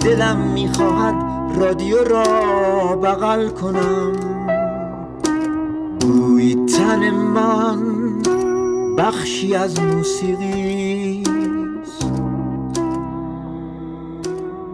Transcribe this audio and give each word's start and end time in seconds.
دلم 0.00 0.36
می‌خواهد 0.54 1.14
رادیو 1.60 2.04
را 2.04 2.22
بغل 2.96 3.48
کنم. 3.48 4.12
بوی 6.00 6.54
تن 6.54 7.10
من 7.10 7.78
بخشی 8.98 9.54
از 9.54 9.80
موسیقی 9.80 11.22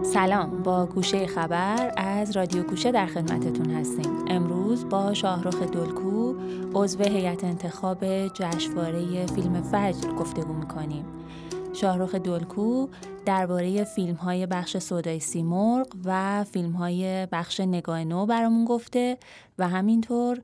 سلام 0.03 0.49
با 0.63 0.85
گوشه 0.85 1.27
خبر 1.27 1.91
از 1.97 2.37
رادیو 2.37 2.63
گوشه 2.63 2.91
در 2.91 3.05
خدمتتون 3.05 3.69
هستیم. 3.69 4.11
امروز 4.27 4.89
با 4.89 5.13
شاهرخ 5.13 5.61
دلکو 5.61 6.33
عضو 6.73 7.03
هیئت 7.03 7.43
انتخاب 7.43 8.27
جشنواره 8.27 9.25
فیلم 9.25 9.61
فجر 9.61 10.09
گفتگو 10.19 10.53
می‌کنیم. 10.53 11.05
شاهرخ 11.75 12.15
دلکو 12.15 12.87
درباره 13.25 13.83
فیلم 13.83 14.15
های 14.15 14.45
بخش 14.45 14.77
سودای 14.77 15.19
سیمرغ 15.19 15.87
و 16.05 16.43
فیلم 16.43 16.71
های 16.71 17.27
بخش 17.31 17.59
نگاه 17.59 18.03
نو 18.03 18.25
برامون 18.25 18.65
گفته 18.65 19.17
و 19.59 19.67
همینطور 19.67 20.41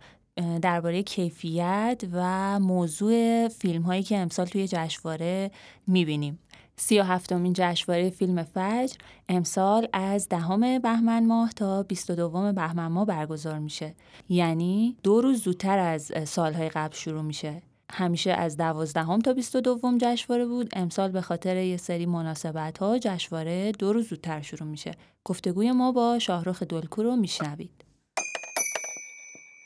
درباره 0.62 1.04
کیفیت 1.04 2.04
و 2.12 2.59
موضوع 2.59 3.48
فیلم 3.48 3.81
هایی 3.81 4.04
که 4.04 4.17
امسال 4.17 4.45
توی 4.45 4.67
جشنواره 4.67 5.52
می‌بینیم. 5.88 6.40
سی 6.76 6.99
و 6.99 7.04
هفتمین 7.04 7.54
جشنواره 7.55 8.09
فیلم 8.09 8.43
فجر 8.43 8.95
امسال 9.29 9.88
از 9.93 10.29
دهم 10.29 10.79
بهمن 10.79 11.26
ماه 11.26 11.54
تا 11.54 11.84
22 11.84 12.54
بهمن 12.54 12.88
ماه 12.88 13.05
برگزار 13.05 13.59
میشه. 13.59 13.95
یعنی 14.29 14.98
دو 15.04 15.21
روز 15.21 15.43
زودتر 15.43 15.79
از 15.79 16.12
سالهای 16.26 16.70
قبل 16.70 16.95
شروع 16.95 17.21
میشه. 17.21 17.71
همیشه 17.94 18.32
از 18.32 18.58
دوازدهم 18.58 19.20
تا 19.20 19.34
22 19.34 19.98
جشنواره 20.02 20.46
بود. 20.46 20.70
امسال 20.76 21.12
به 21.12 21.22
خاطر 21.22 21.56
یه 21.56 21.78
سری 21.78 22.06
مناسبت 22.06 22.78
ها 22.78 23.00
جشنواره 23.00 23.72
دو 23.72 23.94
روز 23.94 24.10
زودتر 24.10 24.42
شروع 24.42 24.70
میشه. 24.70 24.92
گفتگوی 25.26 25.72
ما 25.72 25.92
با 25.92 26.20
شاهرخ 26.20 26.64
دلکو 26.64 27.04
رو 27.04 27.16
میشنوید. 27.16 27.86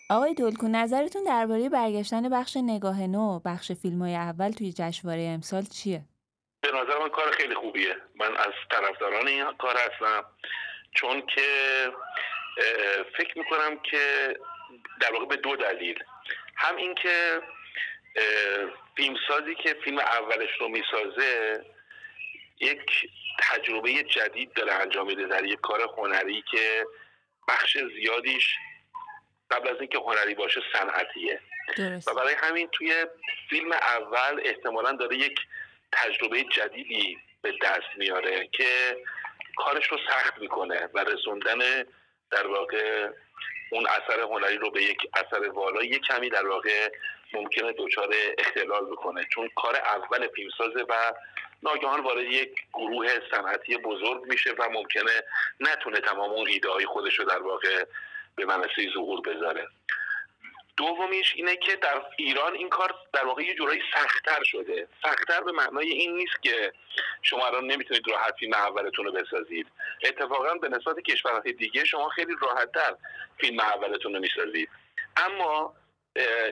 آقای 0.09 0.33
دلکو 0.33 0.67
نظرتون 0.67 1.23
درباره 1.23 1.69
برگشتن 1.69 2.29
بخش 2.29 2.57
نگاه 2.63 3.07
نو 3.07 3.39
بخش 3.45 3.71
فیلم 3.71 4.01
های 4.01 4.15
اول 4.15 4.51
توی 4.51 4.73
جشنواره 4.73 5.21
امسال 5.21 5.63
چیه؟ 5.63 6.01
به 6.61 6.67
نظر 6.67 6.99
من 7.01 7.09
کار 7.09 7.31
خیلی 7.31 7.55
خوبیه. 7.55 7.95
من 8.19 8.37
از 8.37 8.53
طرفداران 8.71 9.27
این 9.27 9.43
کار 9.59 9.75
هستم. 9.77 10.23
چون 10.91 11.21
که 11.35 11.47
فکر 13.17 13.37
می‌کنم 13.37 13.79
که 13.91 14.33
در 15.01 15.13
واقع 15.13 15.25
به 15.25 15.35
دو 15.35 15.55
دلیل. 15.55 15.99
هم 16.55 16.75
اینکه 16.75 17.39
فیلمسازی 18.95 19.55
که 19.55 19.73
فیلم 19.83 19.99
اولش 19.99 20.49
رو 20.59 20.67
می‌سازه 20.67 21.61
یک 22.59 23.09
تجربه 23.39 24.03
جدید 24.03 24.53
داره 24.53 24.73
انجام 24.73 25.07
میده 25.07 25.25
در 25.27 25.45
یک 25.45 25.59
کار 25.61 25.81
هنری 25.97 26.43
که 26.51 26.85
بخش 27.47 27.77
زیادیش 27.77 28.55
قبل 29.51 29.69
از 29.69 29.75
اینکه 29.79 29.97
هنری 29.97 30.35
باشه 30.35 30.61
صنعتیه. 30.73 31.39
و 32.07 32.13
برای 32.13 32.33
همین 32.33 32.69
توی 32.71 33.05
فیلم 33.49 33.71
اول 33.71 34.41
احتمالا 34.43 34.91
داره 34.91 35.17
یک 35.17 35.39
تجربه 35.91 36.43
جدیدی 36.43 37.17
به 37.41 37.53
دست 37.61 37.97
میاره 37.97 38.47
که 38.51 38.97
کارش 39.57 39.87
رو 39.87 39.97
سخت 40.09 40.37
می‌کنه 40.37 40.89
و 40.93 40.99
رسوندن 41.03 41.83
در 42.31 42.47
واقع 42.47 43.09
اون 43.71 43.87
اثر 43.87 44.21
هنری 44.21 44.57
رو 44.57 44.71
به 44.71 44.83
یک 44.83 44.97
اثر 45.13 45.49
والا 45.49 45.83
یک 45.83 46.01
کمی 46.01 46.29
در 46.29 46.47
واقع 46.47 46.89
ممکنه 47.35 47.73
دچار 47.77 48.13
اختلال 48.37 48.85
بکنه. 48.85 49.27
چون 49.33 49.49
کار 49.55 49.75
اول 49.75 50.27
فیلمسازه 50.27 50.85
و 50.89 51.13
ناگهان 51.63 51.99
وارد 51.99 52.23
یک 52.23 52.51
گروه 52.73 53.07
صنعتی 53.31 53.77
بزرگ 53.77 54.23
میشه 54.25 54.51
و 54.59 54.69
ممکنه 54.69 55.23
نتونه 55.59 55.99
تمام 55.99 56.29
اون 56.29 56.47
ایده 56.47 56.69
های 56.69 56.85
خودش 56.85 57.19
رو 57.19 57.25
در 57.25 57.41
واقع 57.41 57.85
به 58.35 58.45
منصه 58.45 58.89
ظهور 58.93 59.21
بذاره. 59.21 59.67
دومیش 60.77 61.33
اینه 61.35 61.55
که 61.55 61.75
در 61.75 62.01
ایران 62.17 62.53
این 62.53 62.69
کار 62.69 62.95
در 63.13 63.25
واقع 63.25 63.43
یه 63.43 63.55
جورایی 63.55 63.81
سختتر 63.93 64.43
شده. 64.43 64.87
سختتر 65.03 65.41
به 65.41 65.51
معنای 65.51 65.89
این 65.89 66.15
نیست 66.15 66.43
که 66.43 66.73
شما 67.21 67.47
الان 67.47 67.65
نمی‌تونید 67.71 68.07
راحت 68.07 68.35
فیلم 68.39 68.53
اولتون 68.53 69.05
رو 69.05 69.11
بسازید. 69.11 69.67
اتفاقا 70.03 70.53
به 70.53 70.69
نسبت 70.69 70.99
کشورهای 70.99 71.53
دیگه 71.53 71.85
شما 71.85 72.09
خیلی 72.09 72.35
راحتتر 72.41 72.95
فیلم 73.37 73.59
اولتون 73.59 74.13
رو 74.13 74.19
می‌سازید. 74.19 74.69
اما 75.17 75.73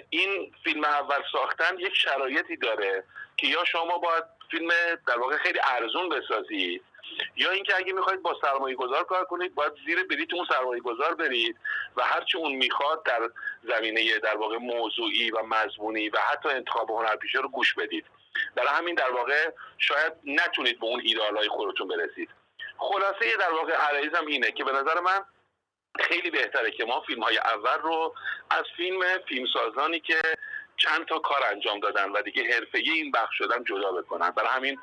این 0.09 0.56
فیلم 0.63 0.84
اول 0.84 1.22
ساختن 1.31 1.79
یک 1.79 1.96
شرایطی 1.96 2.57
داره 2.57 3.03
که 3.38 3.47
یا 3.47 3.66
شما 3.66 3.97
باید 3.97 4.24
فیلم 4.51 4.69
در 5.07 5.19
واقع 5.19 5.38
خیلی 5.38 5.59
ارزون 5.63 6.09
بسازید 6.09 6.84
یا 7.35 7.51
اینکه 7.51 7.75
اگه 7.75 7.94
می‌خواید 7.94 8.22
با 8.22 8.38
سرمایه 8.41 8.75
گذار 8.75 9.03
کار 9.03 9.25
کنید 9.25 9.56
باید 9.56 9.74
زیر 9.85 10.03
بلیت 10.03 10.34
اون 10.34 10.46
سرمایه 10.50 10.81
گذار 10.81 11.16
برید 11.16 11.57
و 11.96 12.03
هرچی 12.03 12.38
اون 12.38 12.56
می‌خواد 12.56 13.06
در 13.06 13.29
زمینه 13.63 14.19
در 14.19 14.38
واقع 14.38 14.57
موضوعی 14.57 15.31
و 15.31 15.44
مضمونی 15.44 16.09
و 16.09 16.18
حتی 16.31 16.50
انتخاب 16.50 16.90
هنرپیشه 16.90 17.40
رو 17.40 17.50
گوش 17.50 17.74
بدید. 17.74 18.06
برای 18.56 18.69
همین 18.69 18.95
در 18.95 19.12
واقع 19.12 19.50
شاید 19.78 20.13
نتونید 20.25 20.80
به 20.80 20.85
اون 20.85 21.01
ایدال 21.03 21.38
های 21.38 21.47
خودتون 21.47 21.88
برسید. 21.88 22.30
خلاصه 22.78 23.38
در 23.40 23.51
واقع 23.51 23.74
عرایزم 23.74 24.25
اینه 24.28 24.51
که 24.51 24.63
به 24.63 24.72
نظر 24.72 25.00
من 25.00 25.25
خیلی 25.99 26.31
بهتره 26.31 26.71
که 26.71 26.85
ما 26.85 27.01
فیلم 27.01 27.23
های 27.23 27.37
اول 27.37 27.81
رو 27.83 28.15
از 28.49 28.63
فیلم 28.77 28.99
فیلمسازانی 29.27 29.99
که 29.99 30.21
چند 30.77 31.05
تا 31.05 31.19
کار 31.19 31.43
انجام 31.51 31.79
دادن 31.79 32.09
و 32.09 32.21
دیگه 32.21 32.43
حرفه‌ای 32.43 32.89
این 32.89 33.11
بخش 33.11 33.37
شدن 33.37 33.63
جدا 33.63 33.91
بکنن. 33.91 34.29
برای 34.29 34.49
همین 34.49 34.79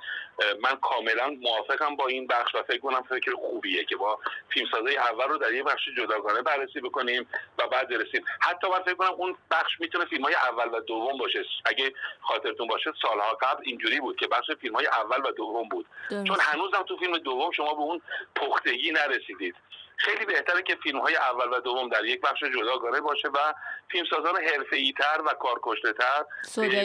من 0.60 0.76
کاملا 0.76 1.28
موافقم 1.28 1.96
با 1.96 2.06
این 2.06 2.26
بخش 2.26 2.54
و 2.54 2.62
فکر 2.62 2.78
کنم 2.78 3.02
فکر 3.02 3.32
خوبیه 3.34 3.84
که 3.84 3.96
با 3.96 4.18
فیلمسازای 4.48 4.96
اول 4.96 5.28
رو 5.28 5.38
در 5.38 5.52
یه 5.52 5.62
بخش 5.62 5.88
جداگانه 5.96 6.42
بررسی 6.42 6.80
بکنیم 6.80 7.28
و 7.58 7.66
بعد 7.68 7.88
برسیم. 7.88 8.24
حتی 8.40 8.68
من 8.68 8.82
فکر 8.82 8.94
کنم 8.94 9.12
اون 9.12 9.36
بخش 9.50 9.80
می‌تونه 9.80 10.04
فیلم 10.04 10.24
های 10.24 10.34
اول 10.34 10.68
و 10.74 10.80
دوم 10.80 11.18
باشه. 11.18 11.44
اگه 11.64 11.92
خاطرتون 12.20 12.66
باشه 12.66 12.92
سالها 13.02 13.38
قبل 13.42 13.62
اینجوری 13.66 14.00
بود 14.00 14.16
که 14.16 14.26
بخش 14.26 14.50
فیلم 14.60 14.74
های 14.74 14.86
اول 14.86 15.20
و 15.26 15.32
دوم 15.32 15.68
بود. 15.68 15.86
چون 16.10 16.36
هنوزم 16.40 16.82
تو 16.82 16.96
فیلم 16.96 17.18
دوم 17.18 17.50
شما 17.50 17.74
به 17.74 17.80
اون 17.80 18.02
پختگی 18.36 18.92
نرسیدید. 18.92 19.54
خیلی 20.00 20.24
بهتره 20.24 20.62
که 20.62 20.76
فیلم 20.82 20.98
های 20.98 21.16
اول 21.16 21.56
و 21.56 21.60
دوم 21.60 21.88
در 21.88 22.04
یک 22.04 22.20
بخش 22.20 22.44
جداگانه 22.44 23.00
باشه 23.00 23.28
و 23.28 23.54
فیلمسازان 23.88 24.36
حرفه‌ای 24.36 24.92
تر 24.92 25.20
و 25.26 25.34
کارکشته 25.34 25.92
تر 25.92 26.24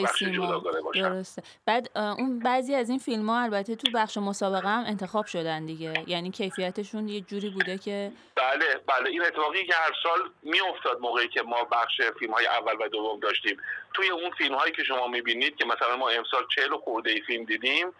بخش 0.03 0.23
جداگانه 0.23 0.81
باشن. 0.81 1.01
درسته. 1.01 1.43
بعد 1.65 1.97
اون 1.97 2.39
بعضی 2.39 2.75
از 2.75 2.89
این 2.89 2.99
فیلم 2.99 3.29
ها 3.29 3.41
البته 3.41 3.75
تو 3.75 3.91
بخش 3.93 4.17
مسابقه 4.17 4.67
هم 4.67 4.83
انتخاب 4.87 5.25
شدن 5.25 5.65
دیگه. 5.65 5.93
یعنی 6.07 6.31
کیفیتشون 6.31 7.07
یه 7.07 7.21
جوری 7.21 7.49
بوده 7.49 7.77
که 7.77 8.11
بله 8.35 8.81
بله. 8.87 9.09
این 9.09 9.21
اتفاقی 9.21 9.65
که 9.65 9.73
هر 9.73 9.91
سال 10.03 10.29
میافتاد 10.43 10.99
موقعی 10.99 11.27
که 11.27 11.41
ما 11.41 11.63
بخش 11.63 12.01
فیلم 12.19 12.33
های 12.33 12.45
اول 12.45 12.85
و 12.85 12.87
دوم 12.87 13.19
داشتیم. 13.19 13.57
توی 13.93 14.09
اون 14.09 14.31
فیلم 14.37 14.55
هایی 14.55 14.73
که 14.73 14.83
شما 14.83 15.07
می‌بینید 15.07 15.55
که 15.55 15.65
مثلا 15.65 15.97
ما 15.97 16.09
امسال 16.09 16.45
40 16.55 16.77
خورده 16.77 17.11
ای 17.11 17.21
فیلم 17.21 17.45
دیدیم 17.45 17.91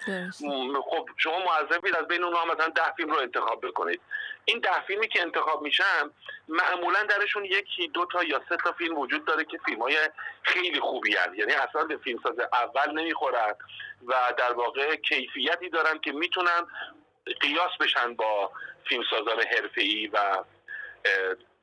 خب 0.90 1.10
شما 1.18 1.40
معذبید 1.40 1.96
از 1.96 2.08
بین 2.08 2.24
اونها 2.24 2.46
مثلا 2.46 2.68
ده 2.68 2.94
فیلم 2.98 3.10
رو 3.10 3.20
انتخاب 3.20 3.66
بکنید. 3.68 4.02
این 4.46 4.60
ده 4.60 4.82
فیلمی 5.06 5.08
که 5.08 5.22
انتخاب 5.22 5.62
میشن 5.62 6.12
معمولا 6.48 7.04
درشون 7.04 7.46
یکی 7.46 7.88
دو 7.88 8.06
تا 8.06 8.24
یا 8.24 8.42
سه 8.50 8.58
تا 8.58 8.72
فیلم 8.72 8.98
وجود 8.98 9.26
داره 9.26 9.46
که 9.46 9.58
فیلم 9.66 9.82
های 9.82 9.98
خیلی 10.44 10.80
خوبی 10.80 11.16
هست. 11.16 11.40
یعنی 11.40 11.54
اصلا 11.54 11.84
به 11.84 11.98
فیلمساز 11.98 12.40
اول 12.40 12.92
نمی‌خورن 12.92 13.56
و 14.08 14.34
در 14.38 14.54
واقع 14.54 14.96
کیفیتی 14.96 15.70
دارن 15.70 16.00
که 16.00 16.12
می‌تونن 16.12 16.68
قیاس 17.42 17.72
بشن 17.80 18.16
با 18.16 18.52
فیلمسازان 18.90 19.42
حرفه‌ای 19.42 20.08
و 20.08 20.44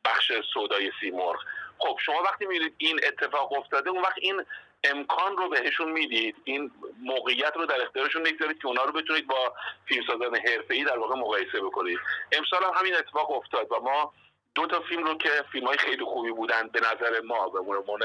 بخش 0.04 0.32
سودای 0.55 0.93
سیمرغ 1.00 1.37
خب 1.78 1.99
شما 2.00 2.22
وقتی 2.22 2.46
می‌بینید 2.46 2.75
این 2.78 3.00
اتفاق 3.06 3.52
افتاده 3.52 3.90
اون 3.90 4.02
وقت 4.02 4.19
این 4.19 4.44
امکان 4.84 5.37
رو 5.37 5.49
بهشون 5.49 5.93
می‌دید. 5.93 6.37
این 6.44 6.70
موقعیت 7.02 7.52
رو 7.56 7.67
در 7.67 7.82
اختیارشون 7.82 8.26
نگذارید 8.26 8.58
که 8.58 8.67
اونا 8.67 8.84
رو 8.84 8.93
بتونید 8.93 9.26
با 9.26 9.55
فیلمسازان 9.87 10.37
حرفه‌ای 10.37 10.84
در 10.84 10.99
واقع 10.99 11.14
مقایسه 11.14 11.61
بکنید. 11.61 11.99
امسال 12.32 12.64
هم 12.64 12.73
همین 12.76 12.96
اتفاق 12.96 13.31
افتاد 13.31 13.73
و 13.73 13.81
ما 13.82 14.12
دو 14.55 14.67
تا 14.67 14.81
فیلم 14.81 15.05
رو 15.05 15.14
که 15.14 15.31
فیلم 15.52 15.67
های 15.67 15.79
خیلی 15.79 16.05
خوبی 16.05 16.31
بودن 16.31 16.69
به 16.69 16.81
نظر 16.81 17.20
ما 17.20 17.49
به 17.49 17.58
عنوان 17.58 18.02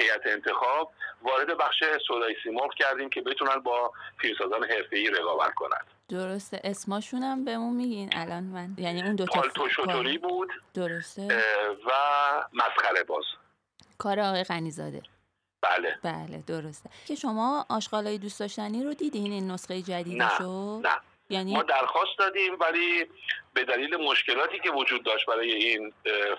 هیئت 0.00 0.26
انتخاب 0.26 0.92
وارد 1.22 1.58
بخش 1.58 1.84
سودای 2.06 2.36
سیمرغ 2.42 2.74
کردیم 2.74 3.10
که 3.10 3.20
بتونن 3.20 3.60
با 3.60 3.92
فیلمسازان 4.20 4.64
حرفه‌ای 4.64 5.10
رقابت 5.10 5.54
کنند 5.54 5.86
درسته. 6.08 6.60
اسماشون 6.64 7.22
هم 7.22 7.44
بهمون 7.44 7.76
میگین 7.76 8.10
الان 8.12 8.42
من. 8.42 8.68
یعنی 8.78 9.02
اون 9.02 9.16
دو 9.16 9.26
تا 9.26 9.40
پالتو 9.40 10.18
بود. 10.28 10.48
درسته. 10.74 11.28
و 11.86 11.90
مسخره 12.52 13.02
باز. 13.02 13.24
کار 13.98 14.20
آقای 14.20 14.44
غنیزاده. 14.44 15.02
بله. 15.78 15.98
بله 16.02 16.42
درسته. 16.46 16.90
که 17.06 17.14
شما 17.14 17.66
آشغالای 17.70 18.18
دوست 18.18 18.40
داشتنی 18.40 18.84
رو 18.84 18.94
دیدین؟ 18.94 19.32
این 19.32 19.50
نسخه 19.50 19.82
جدیدشو؟ 19.82 20.80
نه 20.80 20.88
نه. 20.88 20.96
یعنی 21.30 21.54
ما 21.54 21.62
درخواست 21.62 22.18
دادیم 22.18 22.56
ولی 22.60 23.06
به 23.54 23.64
دلیل 23.64 23.96
مشکلاتی 23.96 24.58
که 24.58 24.70
وجود 24.70 25.02
داشت 25.02 25.26
برای 25.26 25.52
این 25.52 25.92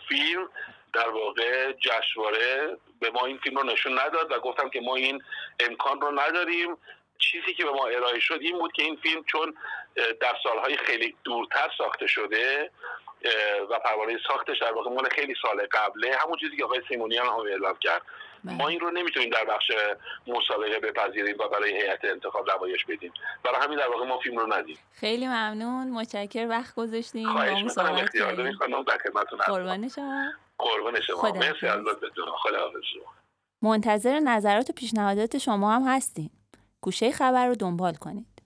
فیلم 0.10 0.50
در 0.94 1.10
واقع 1.10 1.72
جشنواره 1.72 2.78
به 3.00 3.10
ما 3.10 3.26
این 3.26 3.38
فیلم 3.38 3.58
رو 3.58 3.64
نشون 3.64 4.00
نداد 4.00 4.32
و 4.32 4.40
گفتم 4.40 4.70
که 4.70 4.82
ما 4.82 4.96
این 4.96 5.24
امکان 5.60 6.02
رو 6.02 6.20
نداریم. 6.20 6.78
چیزی 7.20 7.54
که 7.54 7.66
به 7.66 7.72
ما 7.72 7.88
ارائه 7.88 8.20
شد 8.20 8.38
این 8.42 8.60
بود 8.60 8.72
که 8.72 8.84
این 8.84 8.96
فیلم 8.96 9.24
چون 9.24 9.54
در 10.22 10.36
سالهای 10.44 10.78
خیلی 10.78 11.16
دورتر 11.24 11.72
ساخته 11.78 12.08
شده 12.08 12.72
و 13.70 13.80
پروانه 13.80 14.20
ساختش 14.28 14.62
در 14.62 14.74
واقع 14.74 14.90
مال 14.90 15.10
خیلی 15.10 15.36
سال 15.42 15.68
قبله. 15.72 16.16
همون 16.24 16.38
چیزی 16.38 16.58
که 16.58 16.64
آقای 16.64 16.82
سیمونیان 16.88 17.26
هم 17.26 17.34
اعلام 17.34 17.76
کرد. 17.80 18.02
بله. 18.44 18.56
ما 18.56 18.68
این 18.68 18.80
رو 18.80 18.92
نمی‌تونیم 18.92 19.30
در 19.30 19.46
بخش 19.46 19.72
مسابقه 20.28 20.80
بپذیریم 20.80 21.36
و 21.40 21.48
برای 21.48 21.72
هیئت 21.72 22.06
انتخاب 22.06 22.50
روایش 22.52 22.86
بدیم. 22.86 23.14
برای 23.44 23.62
همین 23.62 23.78
در 23.78 23.88
واقع 23.88 24.06
ما 24.06 24.20
فیلم 24.20 24.38
رو 24.38 24.54
ندیم. 24.54 24.78
خیلی 24.94 25.28
ممنون. 25.28 25.92
متشکر 25.92 26.48
وقت 26.50 26.76
گذاشتین. 26.76 27.30
خواهش 27.30 27.64
می‌کنم. 27.64 27.96
اختیار 27.96 28.34
دارین 28.34 28.54
خانم. 28.54 28.84
در 28.84 28.98
خدمتتون 28.98 29.40
قربان 29.40 29.90
شما. 29.90 30.32
قربان 30.58 31.02
شما. 31.02 31.32
مرسی 31.32 31.68
از 31.68 31.80
لطفتون 31.80 32.26
خدا 32.38 32.72
منتظر 33.62 34.20
نظرات 34.20 34.70
و 34.70 34.74
پیشنهادات 34.74 35.38
شما 35.38 35.76
هم 35.76 35.84
هستیم. 35.88 36.32
گوشه 36.82 37.12
خبر 37.12 37.48
رو 37.48 37.56
دنبال 37.56 37.94
کنید. 37.94 38.39